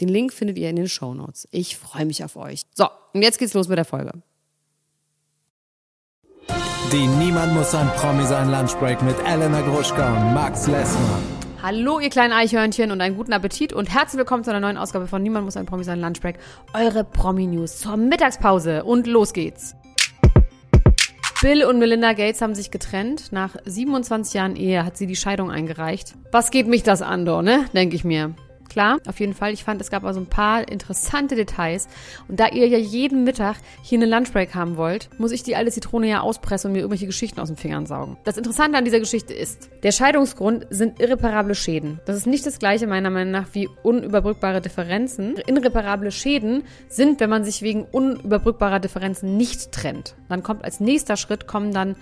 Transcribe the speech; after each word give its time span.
Den 0.00 0.08
Link 0.08 0.32
findet 0.32 0.56
ihr 0.56 0.70
in 0.70 0.76
den 0.76 0.88
Show 0.88 1.12
Notes. 1.12 1.46
Ich 1.50 1.76
freue 1.76 2.06
mich 2.06 2.24
auf 2.24 2.36
euch. 2.36 2.62
So, 2.74 2.86
und 3.12 3.22
jetzt 3.22 3.38
geht's 3.38 3.52
los 3.52 3.68
mit 3.68 3.76
der 3.76 3.84
Folge. 3.84 4.12
Die 6.92 7.06
Niemand 7.06 7.54
muss 7.54 7.74
ein 7.74 7.86
Promi 7.96 8.24
sein 8.24 8.50
Lunchbreak 8.50 9.02
mit 9.02 9.16
Elena 9.24 9.60
Gruschka 9.60 10.16
und 10.16 10.34
Max 10.34 10.66
Lessmann. 10.66 11.22
Hallo, 11.62 12.00
ihr 12.00 12.08
kleinen 12.08 12.32
Eichhörnchen 12.32 12.90
und 12.90 13.02
einen 13.02 13.16
guten 13.16 13.34
Appetit 13.34 13.74
und 13.74 13.92
herzlich 13.92 14.18
willkommen 14.18 14.42
zu 14.42 14.50
einer 14.50 14.60
neuen 14.60 14.78
Ausgabe 14.78 15.06
von 15.06 15.22
Niemand 15.22 15.44
muss 15.44 15.58
ein 15.58 15.66
Promi 15.66 15.84
sein 15.84 16.00
Lunchbreak. 16.00 16.38
Eure 16.72 17.04
Promi-News 17.04 17.78
zur 17.78 17.98
Mittagspause 17.98 18.84
und 18.84 19.06
los 19.06 19.34
geht's. 19.34 19.76
Bill 21.42 21.64
und 21.64 21.78
Melinda 21.78 22.14
Gates 22.14 22.40
haben 22.40 22.54
sich 22.54 22.70
getrennt. 22.70 23.32
Nach 23.32 23.54
27 23.66 24.32
Jahren 24.32 24.56
Ehe 24.56 24.84
hat 24.84 24.96
sie 24.96 25.06
die 25.06 25.16
Scheidung 25.16 25.50
eingereicht. 25.50 26.14
Was 26.32 26.50
geht 26.50 26.66
mich 26.66 26.82
das 26.82 27.02
an, 27.02 27.24
ne? 27.24 27.66
Denke 27.74 27.96
ich 27.96 28.04
mir. 28.04 28.34
Klar, 28.70 29.00
auf 29.08 29.18
jeden 29.18 29.34
Fall. 29.34 29.52
Ich 29.52 29.64
fand, 29.64 29.80
es 29.80 29.90
gab 29.90 30.04
also 30.04 30.20
ein 30.20 30.26
paar 30.26 30.66
interessante 30.68 31.34
Details. 31.34 31.88
Und 32.28 32.38
da 32.38 32.46
ihr 32.46 32.68
ja 32.68 32.78
jeden 32.78 33.24
Mittag 33.24 33.56
hier 33.82 33.98
eine 33.98 34.06
Lunchbreak 34.06 34.54
haben 34.54 34.76
wollt, 34.76 35.10
muss 35.18 35.32
ich 35.32 35.42
die 35.42 35.56
alte 35.56 35.72
Zitrone 35.72 36.08
ja 36.08 36.20
auspressen 36.20 36.68
und 36.68 36.74
mir 36.74 36.78
irgendwelche 36.78 37.06
Geschichten 37.06 37.40
aus 37.40 37.48
den 37.48 37.56
Fingern 37.56 37.86
saugen. 37.86 38.16
Das 38.22 38.36
Interessante 38.36 38.78
an 38.78 38.84
dieser 38.84 39.00
Geschichte 39.00 39.34
ist, 39.34 39.70
der 39.82 39.90
Scheidungsgrund 39.90 40.68
sind 40.70 41.00
irreparable 41.00 41.56
Schäden. 41.56 41.98
Das 42.06 42.16
ist 42.16 42.28
nicht 42.28 42.46
das 42.46 42.60
gleiche 42.60 42.86
meiner 42.86 43.10
Meinung 43.10 43.32
nach 43.32 43.48
wie 43.54 43.68
unüberbrückbare 43.82 44.60
Differenzen. 44.60 45.34
Irreparable 45.48 46.12
Schäden 46.12 46.62
sind, 46.88 47.18
wenn 47.18 47.28
man 47.28 47.42
sich 47.42 47.62
wegen 47.62 47.82
unüberbrückbarer 47.90 48.78
Differenzen 48.78 49.36
nicht 49.36 49.72
trennt. 49.72 50.14
Dann 50.28 50.44
kommt 50.44 50.64
als 50.64 50.78
nächster 50.78 51.16
Schritt 51.16 51.48
kommen 51.48 51.72
dann 51.72 51.96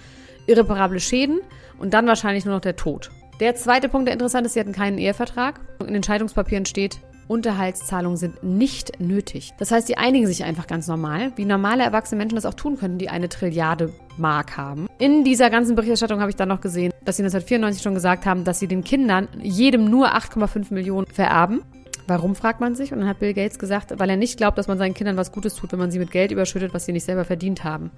irreparable 0.46 1.00
Schäden 1.00 1.40
und 1.78 1.94
dann 1.94 2.06
wahrscheinlich 2.06 2.44
nur 2.44 2.54
noch 2.54 2.60
der 2.60 2.76
Tod. 2.76 3.10
Der 3.40 3.54
zweite 3.54 3.88
Punkt, 3.88 4.08
der 4.08 4.14
interessant 4.14 4.46
ist, 4.46 4.54
sie 4.54 4.60
hatten 4.60 4.72
keinen 4.72 4.98
Ehevertrag. 4.98 5.60
In 5.86 5.94
den 5.94 6.02
Scheidungspapieren 6.02 6.66
steht, 6.66 6.98
Unterhaltszahlungen 7.28 8.16
sind 8.16 8.42
nicht 8.42 9.00
nötig. 9.00 9.52
Das 9.58 9.70
heißt, 9.70 9.88
die 9.88 9.96
einigen 9.96 10.26
sich 10.26 10.42
einfach 10.42 10.66
ganz 10.66 10.88
normal, 10.88 11.32
wie 11.36 11.44
normale 11.44 11.84
erwachsene 11.84 12.18
Menschen 12.18 12.34
das 12.34 12.46
auch 12.46 12.54
tun 12.54 12.76
können, 12.78 12.98
die 12.98 13.10
eine 13.10 13.28
Trilliarde 13.28 13.92
Mark 14.16 14.56
haben. 14.56 14.88
In 14.98 15.22
dieser 15.22 15.50
ganzen 15.50 15.76
Berichterstattung 15.76 16.20
habe 16.20 16.30
ich 16.30 16.36
dann 16.36 16.48
noch 16.48 16.60
gesehen, 16.60 16.92
dass 17.04 17.16
sie 17.16 17.22
1994 17.22 17.82
schon 17.82 17.94
gesagt 17.94 18.26
haben, 18.26 18.42
dass 18.42 18.58
sie 18.58 18.66
den 18.66 18.82
Kindern 18.82 19.28
jedem 19.40 19.84
nur 19.84 20.14
8,5 20.16 20.74
Millionen 20.74 21.06
vererben. 21.06 21.62
Warum, 22.08 22.34
fragt 22.34 22.58
man 22.60 22.74
sich. 22.74 22.90
Und 22.92 23.00
dann 23.00 23.08
hat 23.08 23.18
Bill 23.18 23.34
Gates 23.34 23.58
gesagt, 23.58 23.92
weil 23.98 24.08
er 24.08 24.16
nicht 24.16 24.38
glaubt, 24.38 24.56
dass 24.56 24.66
man 24.66 24.78
seinen 24.78 24.94
Kindern 24.94 25.18
was 25.18 25.30
Gutes 25.30 25.54
tut, 25.54 25.72
wenn 25.72 25.78
man 25.78 25.90
sie 25.90 25.98
mit 25.98 26.10
Geld 26.10 26.32
überschüttet, 26.32 26.72
was 26.72 26.86
sie 26.86 26.92
nicht 26.92 27.04
selber 27.04 27.26
verdient 27.26 27.64
haben. 27.64 27.90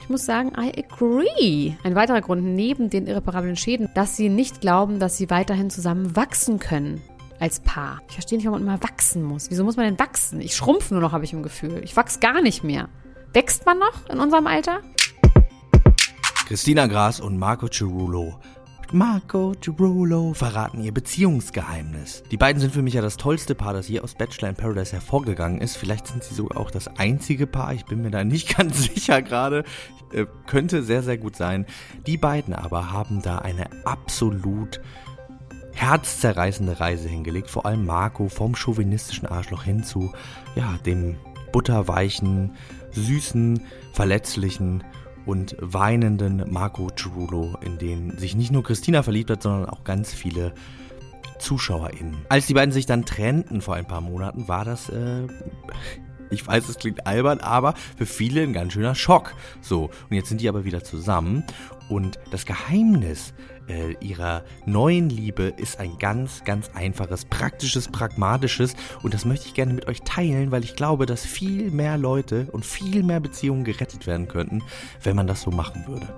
Ich 0.00 0.08
muss 0.08 0.24
sagen, 0.24 0.52
I 0.58 0.72
agree. 0.82 1.74
Ein 1.84 1.94
weiterer 1.94 2.22
Grund 2.22 2.42
neben 2.42 2.88
den 2.88 3.06
irreparablen 3.06 3.56
Schäden, 3.56 3.90
dass 3.94 4.16
sie 4.16 4.30
nicht 4.30 4.62
glauben, 4.62 4.98
dass 4.98 5.18
sie 5.18 5.28
weiterhin 5.28 5.68
zusammen 5.68 6.16
wachsen 6.16 6.58
können 6.58 7.02
als 7.38 7.60
Paar. 7.60 8.00
Ich 8.08 8.14
verstehe 8.14 8.38
nicht, 8.38 8.46
warum 8.46 8.64
man 8.64 8.76
immer 8.76 8.82
wachsen 8.82 9.22
muss. 9.22 9.50
Wieso 9.50 9.62
muss 9.62 9.76
man 9.76 9.84
denn 9.84 9.98
wachsen? 9.98 10.40
Ich 10.40 10.56
schrumpfe 10.56 10.94
nur 10.94 11.02
noch, 11.02 11.12
habe 11.12 11.24
ich 11.24 11.34
im 11.34 11.42
Gefühl. 11.42 11.82
Ich 11.84 11.94
wachse 11.96 12.18
gar 12.20 12.40
nicht 12.40 12.64
mehr. 12.64 12.88
Wächst 13.34 13.66
man 13.66 13.78
noch 13.78 14.08
in 14.08 14.20
unserem 14.20 14.46
Alter? 14.46 14.80
Christina 16.46 16.86
Gras 16.86 17.20
und 17.20 17.38
Marco 17.38 17.68
Cirulo 17.68 18.40
Marco 18.92 19.52
Girulo 19.60 20.34
verraten 20.34 20.82
ihr 20.82 20.92
Beziehungsgeheimnis. 20.92 22.24
Die 22.32 22.36
beiden 22.36 22.60
sind 22.60 22.74
für 22.74 22.82
mich 22.82 22.94
ja 22.94 23.02
das 23.02 23.16
tollste 23.16 23.54
Paar, 23.54 23.72
das 23.72 23.86
je 23.86 24.00
aus 24.00 24.16
Bachelor 24.16 24.48
in 24.48 24.56
Paradise 24.56 24.92
hervorgegangen 24.92 25.60
ist. 25.60 25.76
Vielleicht 25.76 26.08
sind 26.08 26.24
sie 26.24 26.34
sogar 26.34 26.58
auch 26.58 26.72
das 26.72 26.88
einzige 26.98 27.46
Paar. 27.46 27.72
Ich 27.72 27.84
bin 27.84 28.02
mir 28.02 28.10
da 28.10 28.24
nicht 28.24 28.56
ganz 28.56 28.82
sicher 28.82 29.22
gerade. 29.22 29.62
Äh, 30.12 30.26
könnte 30.48 30.82
sehr, 30.82 31.04
sehr 31.04 31.18
gut 31.18 31.36
sein. 31.36 31.66
Die 32.08 32.16
beiden 32.16 32.52
aber 32.52 32.90
haben 32.90 33.22
da 33.22 33.38
eine 33.38 33.66
absolut 33.84 34.80
herzzerreißende 35.72 36.80
Reise 36.80 37.08
hingelegt. 37.08 37.48
Vor 37.48 37.66
allem 37.66 37.86
Marco 37.86 38.28
vom 38.28 38.56
chauvinistischen 38.56 39.28
Arschloch 39.28 39.62
hin 39.62 39.84
zu, 39.84 40.10
ja, 40.56 40.78
dem 40.84 41.16
butterweichen, 41.52 42.56
süßen, 42.90 43.62
verletzlichen 43.92 44.82
und 45.30 45.54
weinenden 45.60 46.42
Marco 46.50 46.88
Cirulo, 46.90 47.56
in 47.60 47.78
den 47.78 48.18
sich 48.18 48.34
nicht 48.34 48.50
nur 48.50 48.64
Christina 48.64 49.04
verliebt 49.04 49.30
hat, 49.30 49.44
sondern 49.44 49.68
auch 49.68 49.84
ganz 49.84 50.12
viele 50.12 50.52
ZuschauerInnen. 51.38 52.16
Als 52.28 52.48
die 52.48 52.54
beiden 52.54 52.72
sich 52.72 52.84
dann 52.84 53.04
trennten 53.04 53.60
vor 53.60 53.76
ein 53.76 53.86
paar 53.86 54.00
Monaten, 54.00 54.48
war 54.48 54.64
das, 54.64 54.88
äh, 54.88 55.28
ich 56.30 56.44
weiß, 56.44 56.68
es 56.68 56.78
klingt 56.78 57.06
albern, 57.06 57.38
aber 57.38 57.74
für 57.96 58.06
viele 58.06 58.42
ein 58.42 58.52
ganz 58.52 58.72
schöner 58.72 58.96
Schock. 58.96 59.36
So, 59.60 59.84
und 59.84 60.16
jetzt 60.16 60.28
sind 60.28 60.40
die 60.40 60.48
aber 60.48 60.64
wieder 60.64 60.82
zusammen 60.82 61.44
und 61.88 62.18
das 62.32 62.44
Geheimnis 62.44 63.32
äh, 63.70 63.96
ihrer 64.00 64.42
neuen 64.66 65.08
Liebe 65.08 65.44
ist 65.56 65.78
ein 65.78 65.96
ganz, 65.98 66.44
ganz 66.44 66.70
einfaches, 66.74 67.24
praktisches, 67.24 67.88
pragmatisches 67.88 68.74
und 69.02 69.14
das 69.14 69.24
möchte 69.24 69.46
ich 69.46 69.54
gerne 69.54 69.72
mit 69.72 69.86
euch 69.86 70.02
teilen, 70.02 70.50
weil 70.50 70.64
ich 70.64 70.74
glaube, 70.74 71.06
dass 71.06 71.24
viel 71.24 71.70
mehr 71.70 71.96
Leute 71.96 72.48
und 72.50 72.66
viel 72.66 73.02
mehr 73.02 73.20
Beziehungen 73.20 73.64
gerettet 73.64 74.06
werden 74.06 74.28
könnten, 74.28 74.62
wenn 75.02 75.16
man 75.16 75.26
das 75.26 75.42
so 75.42 75.50
machen 75.50 75.84
würde. 75.86 76.08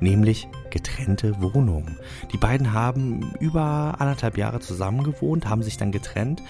Nämlich 0.00 0.48
getrennte 0.70 1.40
Wohnungen. 1.40 1.96
Die 2.32 2.38
beiden 2.38 2.72
haben 2.72 3.32
über 3.40 3.94
anderthalb 3.98 4.36
Jahre 4.36 4.60
zusammen 4.60 5.04
gewohnt, 5.04 5.48
haben 5.48 5.62
sich 5.62 5.76
dann 5.76 5.92
getrennt, 5.92 6.42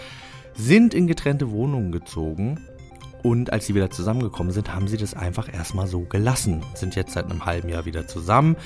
sind 0.54 0.94
in 0.94 1.06
getrennte 1.06 1.50
Wohnungen 1.50 1.92
gezogen 1.92 2.59
und 3.22 3.53
als 3.53 3.66
sie 3.66 3.75
wieder 3.75 3.91
zusammengekommen 3.91 4.53
sind, 4.53 4.75
haben 4.75 4.88
sie 4.88 4.97
das 4.97 5.15
einfach 5.15 5.53
erstmal 5.53 5.87
so 5.87 6.00
gelassen. 6.00 6.62
Sind 6.75 6.97
jetzt 6.97 7.12
seit 7.12 7.31
einem 7.31 7.44
halben 7.44 7.69
Jahr 7.69 7.84
wieder 7.84 8.06
zusammen, 8.06 8.56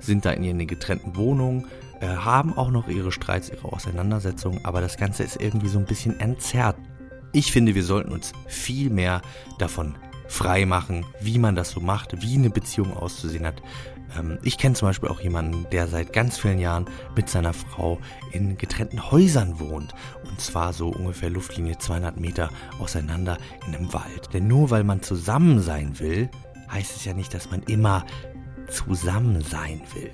sind 0.00 0.24
da 0.24 0.30
in 0.30 0.42
ihren 0.42 0.66
getrennten 0.66 1.16
Wohnungen, 1.16 1.66
äh, 2.00 2.06
haben 2.06 2.56
auch 2.56 2.70
noch 2.70 2.88
ihre 2.88 3.12
Streits, 3.12 3.50
ihre 3.50 3.72
Auseinandersetzungen, 3.72 4.64
aber 4.64 4.80
das 4.80 4.96
Ganze 4.96 5.22
ist 5.22 5.40
irgendwie 5.40 5.68
so 5.68 5.78
ein 5.78 5.84
bisschen 5.84 6.18
entzerrt. 6.20 6.76
Ich 7.32 7.52
finde, 7.52 7.74
wir 7.74 7.84
sollten 7.84 8.12
uns 8.12 8.32
viel 8.46 8.90
mehr 8.90 9.20
davon 9.58 9.96
frei 10.28 10.66
machen, 10.66 11.04
wie 11.20 11.38
man 11.38 11.54
das 11.54 11.70
so 11.70 11.80
macht, 11.80 12.22
wie 12.22 12.36
eine 12.36 12.50
Beziehung 12.50 12.96
auszusehen 12.96 13.46
hat, 13.46 13.62
ähm, 14.18 14.38
ich 14.42 14.58
kenne 14.58 14.74
zum 14.74 14.88
Beispiel 14.88 15.08
auch 15.08 15.20
jemanden, 15.20 15.66
der 15.70 15.88
seit 15.88 16.12
ganz 16.12 16.38
vielen 16.38 16.58
Jahren 16.58 16.86
mit 17.14 17.28
seiner 17.28 17.52
Frau 17.52 17.98
in 18.32 18.56
getrennten 18.58 19.10
Häusern 19.10 19.58
wohnt. 19.58 19.94
Und 20.28 20.40
zwar 20.40 20.72
so 20.72 20.88
ungefähr 20.88 21.30
Luftlinie 21.30 21.78
200 21.78 22.18
Meter 22.18 22.50
auseinander 22.78 23.38
in 23.66 23.74
einem 23.74 23.92
Wald. 23.92 24.32
Denn 24.32 24.46
nur 24.46 24.70
weil 24.70 24.84
man 24.84 25.02
zusammen 25.02 25.60
sein 25.60 25.98
will, 25.98 26.30
heißt 26.70 26.96
es 26.96 27.04
ja 27.04 27.14
nicht, 27.14 27.32
dass 27.34 27.50
man 27.50 27.62
immer 27.64 28.04
zusammen 28.68 29.42
sein 29.42 29.80
will. 29.94 30.10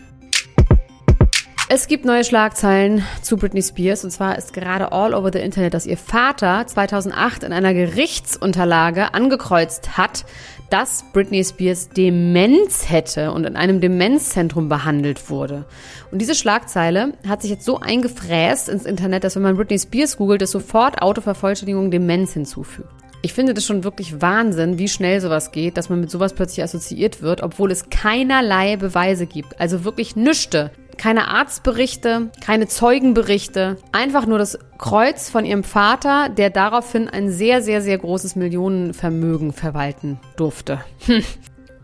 Es 1.74 1.86
gibt 1.86 2.04
neue 2.04 2.22
Schlagzeilen 2.22 3.02
zu 3.22 3.38
Britney 3.38 3.62
Spears 3.62 4.04
und 4.04 4.10
zwar 4.10 4.36
ist 4.36 4.52
gerade 4.52 4.92
all 4.92 5.14
over 5.14 5.30
the 5.32 5.38
Internet, 5.38 5.72
dass 5.72 5.86
ihr 5.86 5.96
Vater 5.96 6.66
2008 6.66 7.44
in 7.44 7.52
einer 7.54 7.72
Gerichtsunterlage 7.72 9.14
angekreuzt 9.14 9.96
hat, 9.96 10.26
dass 10.72 11.04
Britney 11.12 11.44
Spears 11.44 11.90
Demenz 11.90 12.88
hätte 12.88 13.32
und 13.32 13.44
in 13.44 13.56
einem 13.56 13.82
Demenzzentrum 13.82 14.70
behandelt 14.70 15.28
wurde. 15.28 15.66
Und 16.10 16.22
diese 16.22 16.34
Schlagzeile 16.34 17.12
hat 17.28 17.42
sich 17.42 17.50
jetzt 17.50 17.66
so 17.66 17.78
eingefräst 17.80 18.70
ins 18.70 18.86
Internet, 18.86 19.22
dass 19.22 19.36
wenn 19.36 19.42
man 19.42 19.56
Britney 19.56 19.78
Spears 19.78 20.16
googelt, 20.16 20.40
es 20.40 20.50
sofort 20.50 21.02
Autovervollständigung 21.02 21.90
Demenz 21.90 22.32
hinzufügt. 22.32 22.88
Ich 23.20 23.34
finde 23.34 23.52
das 23.52 23.66
schon 23.66 23.84
wirklich 23.84 24.22
Wahnsinn, 24.22 24.78
wie 24.78 24.88
schnell 24.88 25.20
sowas 25.20 25.52
geht, 25.52 25.76
dass 25.76 25.90
man 25.90 26.00
mit 26.00 26.10
sowas 26.10 26.32
plötzlich 26.32 26.64
assoziiert 26.64 27.20
wird, 27.20 27.42
obwohl 27.42 27.70
es 27.70 27.90
keinerlei 27.90 28.76
Beweise 28.76 29.26
gibt. 29.26 29.60
Also 29.60 29.84
wirklich 29.84 30.16
nüchte 30.16 30.70
keine 30.98 31.28
Arztberichte, 31.28 32.30
keine 32.44 32.68
Zeugenberichte, 32.68 33.76
einfach 33.92 34.26
nur 34.26 34.38
das 34.38 34.58
Kreuz 34.78 35.30
von 35.30 35.44
ihrem 35.44 35.64
Vater, 35.64 36.28
der 36.28 36.50
daraufhin 36.50 37.08
ein 37.08 37.30
sehr, 37.30 37.62
sehr, 37.62 37.82
sehr 37.82 37.98
großes 37.98 38.36
Millionenvermögen 38.36 39.52
verwalten 39.52 40.20
durfte. 40.36 40.84
Hm. 41.06 41.22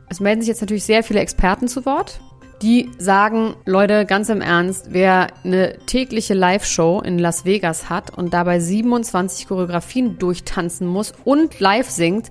Es 0.08 0.20
melden 0.20 0.40
sich 0.40 0.48
jetzt 0.48 0.60
natürlich 0.60 0.84
sehr 0.84 1.02
viele 1.02 1.20
Experten 1.20 1.68
zu 1.68 1.84
Wort. 1.84 2.20
Die 2.62 2.90
sagen, 2.98 3.54
Leute, 3.66 4.04
ganz 4.04 4.30
im 4.30 4.40
Ernst, 4.40 4.88
wer 4.90 5.28
eine 5.44 5.78
tägliche 5.86 6.34
Live-Show 6.34 7.02
in 7.04 7.18
Las 7.18 7.44
Vegas 7.44 7.88
hat 7.88 8.16
und 8.16 8.34
dabei 8.34 8.58
27 8.58 9.46
Choreografien 9.46 10.18
durchtanzen 10.18 10.88
muss 10.88 11.12
und 11.24 11.60
live 11.60 11.88
singt, 11.88 12.30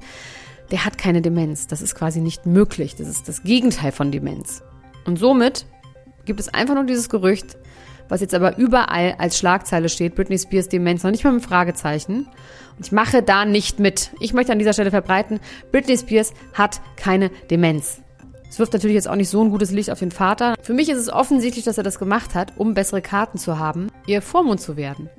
der 0.71 0.83
hat 0.83 0.97
keine 0.97 1.21
Demenz. 1.21 1.67
Das 1.67 1.81
ist 1.81 1.95
quasi 1.95 2.19
nicht 2.19 2.45
möglich. 2.45 2.95
Das 2.95 3.07
ist 3.07 3.29
das 3.29 3.43
Gegenteil 3.43 3.93
von 3.93 4.11
Demenz. 4.11 4.63
Und 5.05 5.17
somit 5.17 5.65
gibt 6.27 6.39
es 6.39 6.53
einfach 6.53 6.75
nur 6.75 6.83
dieses 6.83 7.09
Gerücht, 7.09 7.57
was 8.09 8.21
jetzt 8.21 8.35
aber 8.35 8.57
überall 8.57 9.15
als 9.17 9.37
Schlagzeile 9.37 9.89
steht, 9.89 10.13
Britney 10.13 10.37
Spears 10.37 10.69
Demenz, 10.69 11.03
noch 11.03 11.11
nicht 11.11 11.23
mal 11.23 11.33
mit 11.33 11.43
Fragezeichen. 11.43 12.27
Und 12.77 12.85
ich 12.85 12.91
mache 12.91 13.23
da 13.23 13.45
nicht 13.45 13.79
mit. 13.79 14.11
Ich 14.19 14.33
möchte 14.33 14.51
an 14.51 14.59
dieser 14.59 14.73
Stelle 14.73 14.91
verbreiten, 14.91 15.39
Britney 15.71 15.97
Spears 15.97 16.33
hat 16.53 16.79
keine 16.95 17.31
Demenz. 17.49 18.01
Es 18.49 18.59
wirft 18.59 18.73
natürlich 18.73 18.95
jetzt 18.95 19.09
auch 19.09 19.15
nicht 19.15 19.29
so 19.29 19.43
ein 19.43 19.49
gutes 19.49 19.71
Licht 19.71 19.89
auf 19.89 19.99
den 19.99 20.11
Vater. 20.11 20.55
Für 20.61 20.73
mich 20.73 20.89
ist 20.89 20.97
es 20.97 21.09
offensichtlich, 21.09 21.65
dass 21.65 21.77
er 21.77 21.83
das 21.83 21.99
gemacht 21.99 22.35
hat, 22.35 22.53
um 22.57 22.73
bessere 22.73 23.01
Karten 23.01 23.37
zu 23.37 23.59
haben, 23.59 23.87
ihr 24.05 24.21
Vormund 24.21 24.61
zu 24.61 24.77
werden. 24.77 25.09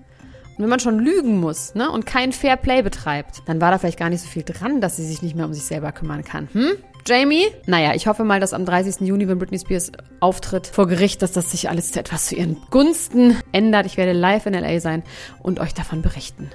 Wenn 0.59 0.69
man 0.69 0.81
schon 0.81 0.99
lügen 0.99 1.39
muss 1.39 1.77
ne, 1.77 1.89
und 1.89 2.05
kein 2.05 2.33
Fair 2.33 2.57
Play 2.57 2.83
betreibt, 2.83 3.43
dann 3.47 3.61
war 3.61 3.71
da 3.71 3.79
vielleicht 3.79 3.99
gar 3.99 4.11
nicht 4.11 4.23
so 4.23 4.29
viel 4.29 4.43
dran, 4.43 4.81
dass 4.81 4.97
sie 4.97 5.07
sich 5.07 5.23
nicht 5.23 5.37
mehr 5.37 5.47
um 5.47 5.55
sich 5.55 5.63
selber 5.63 5.93
kümmern 5.93 6.25
kann. 6.25 6.49
Hm? 6.53 6.73
Jamie? 7.07 7.45
Naja, 7.67 7.95
ich 7.95 8.09
hoffe 8.09 8.25
mal, 8.25 8.41
dass 8.41 8.53
am 8.53 8.65
30. 8.65 9.07
Juni, 9.07 9.29
wenn 9.29 9.39
Britney 9.39 9.61
Spears 9.61 9.93
auftritt 10.19 10.67
vor 10.67 10.89
Gericht, 10.89 11.23
dass 11.23 11.31
das 11.31 11.53
sich 11.53 11.71
alles 11.71 11.93
zu 11.93 12.01
etwas 12.01 12.27
zu 12.27 12.35
ihren 12.35 12.57
Gunsten 12.71 13.37
ändert. 13.53 13.87
Ich 13.87 13.97
werde 13.97 14.13
live 14.13 14.47
in 14.47 14.55
LA 14.55 14.81
sein 14.81 15.05
und 15.41 15.61
euch 15.61 15.75
davon 15.75 16.03
berichten. 16.03 16.51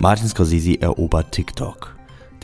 Martin 0.00 0.26
Scorsese 0.26 0.80
erobert 0.80 1.30
TikTok. 1.30 1.93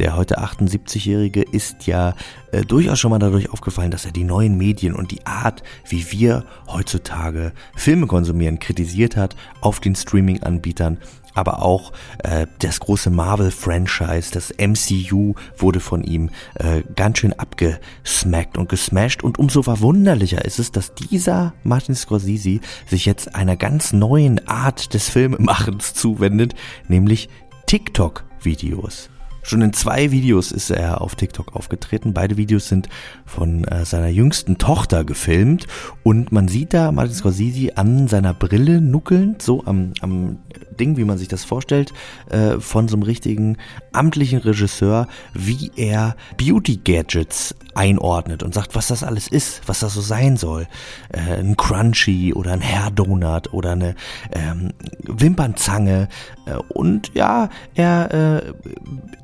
Der 0.00 0.17
heute 0.17 0.41
78-Jährige 0.41 1.43
ist 1.43 1.87
ja 1.87 2.14
äh, 2.52 2.62
durchaus 2.62 2.99
schon 2.99 3.11
mal 3.11 3.19
dadurch 3.19 3.50
aufgefallen, 3.50 3.91
dass 3.91 4.06
er 4.06 4.12
die 4.12 4.25
neuen 4.25 4.56
Medien 4.56 4.94
und 4.94 5.11
die 5.11 5.26
Art, 5.26 5.62
wie 5.87 6.11
wir 6.11 6.47
heutzutage 6.69 7.52
Filme 7.76 8.06
konsumieren, 8.06 8.58
kritisiert 8.58 9.19
hat 9.19 9.37
auf 9.61 9.79
den 9.79 9.94
Streaming-Anbietern. 9.94 10.97
Aber 11.35 11.62
auch 11.62 11.93
äh, 12.25 12.47
das 12.61 12.81
große 12.81 13.11
Marvel-Franchise, 13.11 14.31
das 14.32 14.55
MCU, 14.56 15.35
wurde 15.58 15.81
von 15.81 16.02
ihm 16.02 16.31
äh, 16.55 16.82
ganz 16.97 17.19
schön 17.19 17.35
abgesmackt 17.35 18.56
und 18.56 18.70
gesmashed. 18.70 19.23
Und 19.23 19.38
umso 19.38 19.62
verwunderlicher 19.62 20.47
ist 20.47 20.58
es, 20.58 20.73
dass 20.73 20.94
dieser 20.94 21.52
Martin 21.62 21.94
Scorsese 21.94 22.61
sich 22.87 23.05
jetzt 23.05 23.35
einer 23.35 23.58
ganz 23.58 23.93
neuen 23.93 24.49
Art 24.49 24.94
des 24.94 25.11
Filmemachens 25.11 25.93
zuwendet, 25.93 26.55
nämlich 26.88 27.29
TikTok-Videos. 27.67 29.11
Schon 29.42 29.62
in 29.62 29.72
zwei 29.72 30.10
Videos 30.10 30.52
ist 30.52 30.70
er 30.70 31.00
auf 31.00 31.14
TikTok 31.14 31.54
aufgetreten. 31.54 32.14
Beide 32.14 32.37
Videos 32.37 32.69
sind 32.69 32.88
von 33.25 33.64
äh, 33.64 33.84
seiner 33.84 34.08
jüngsten 34.08 34.58
Tochter 34.58 35.04
gefilmt 35.04 35.66
und 36.02 36.32
man 36.32 36.48
sieht 36.48 36.75
da 36.75 36.92
Martin 36.92 37.14
Scorsese 37.14 37.76
an 37.76 38.08
seiner 38.08 38.34
Brille 38.34 38.81
nuckelnd, 38.81 39.42
so 39.42 39.64
am, 39.64 39.92
am 40.00 40.38
Ding, 40.80 40.96
wie 40.96 41.04
man 41.04 41.18
sich 41.18 41.28
das 41.28 41.44
vorstellt, 41.44 41.92
äh, 42.30 42.58
von 42.58 42.88
so 42.88 42.96
einem 42.96 43.02
richtigen 43.02 43.58
amtlichen 43.92 44.38
Regisseur, 44.38 45.06
wie 45.34 45.70
er 45.76 46.16
Beauty-Gadgets 46.38 47.54
einordnet 47.74 48.42
und 48.42 48.54
sagt, 48.54 48.74
was 48.74 48.88
das 48.88 49.04
alles 49.04 49.28
ist, 49.28 49.62
was 49.66 49.80
das 49.80 49.94
so 49.94 50.00
sein 50.00 50.36
soll. 50.36 50.66
Äh, 51.12 51.38
ein 51.38 51.56
Crunchy 51.56 52.32
oder 52.34 52.52
ein 52.52 52.62
Hair-Donut 52.62 53.52
oder 53.52 53.72
eine 53.72 53.94
ähm, 54.32 54.72
Wimpernzange. 55.02 56.08
Äh, 56.46 56.56
und 56.68 57.12
ja, 57.14 57.48
er 57.74 58.42
äh, 58.42 58.52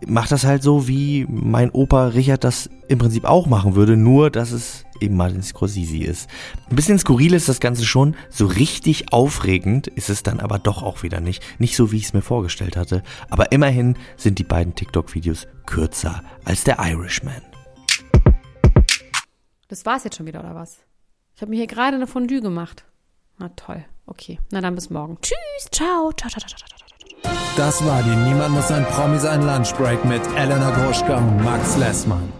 macht 0.06 0.30
das 0.32 0.44
halt 0.44 0.62
so, 0.62 0.86
wie 0.88 1.26
mein 1.28 1.70
Opa 1.70 2.08
Richard 2.08 2.44
das 2.44 2.70
im 2.88 2.98
Prinzip 2.98 3.24
auch 3.24 3.46
machen 3.46 3.74
würde, 3.74 3.96
nur 3.96 4.30
dass 4.30 4.52
es 4.52 4.85
eben 5.00 5.16
Martin 5.16 5.42
Scorsese 5.42 5.98
ist. 5.98 6.28
Ein 6.70 6.76
bisschen 6.76 6.98
skurril 6.98 7.34
ist 7.34 7.48
das 7.48 7.60
Ganze 7.60 7.84
schon, 7.84 8.16
so 8.30 8.46
richtig 8.46 9.12
aufregend 9.12 9.86
ist 9.86 10.10
es 10.10 10.22
dann 10.22 10.40
aber 10.40 10.58
doch 10.58 10.82
auch 10.82 11.02
wieder 11.02 11.20
nicht. 11.20 11.42
Nicht 11.58 11.76
so, 11.76 11.92
wie 11.92 11.96
ich 11.96 12.04
es 12.04 12.12
mir 12.12 12.22
vorgestellt 12.22 12.76
hatte, 12.76 13.02
aber 13.30 13.52
immerhin 13.52 13.96
sind 14.16 14.38
die 14.38 14.44
beiden 14.44 14.74
TikTok-Videos 14.74 15.46
kürzer 15.66 16.22
als 16.44 16.64
der 16.64 16.78
Irishman. 16.78 17.42
Das 19.68 19.84
war's 19.84 20.04
jetzt 20.04 20.16
schon 20.16 20.26
wieder, 20.26 20.40
oder 20.40 20.54
was? 20.54 20.78
Ich 21.34 21.42
habe 21.42 21.50
mir 21.50 21.56
hier 21.56 21.66
gerade 21.66 21.96
eine 21.96 22.06
Fondue 22.06 22.40
gemacht. 22.40 22.84
Na 23.38 23.48
toll. 23.50 23.84
Okay, 24.06 24.38
na 24.50 24.60
dann 24.60 24.74
bis 24.74 24.90
morgen. 24.90 25.18
Tschüss, 25.20 25.70
ciao, 25.70 26.12
ciao, 26.12 26.30
ciao, 26.30 26.40
ciao, 26.40 26.48
ciao, 26.48 26.68
ciao. 26.68 26.76
Das 27.56 27.84
war 27.84 28.02
die 28.02 28.10
Niemand 28.10 28.54
muss 28.54 28.70
ein 28.70 28.84
Promi 28.86 29.18
sein 29.18 29.42
Lunchbreak 29.42 30.04
mit 30.04 30.20
Elena 30.36 30.70
Gruschka 30.70 31.16
und 31.16 31.42
Max 31.42 31.76
Lessmann. 31.76 32.35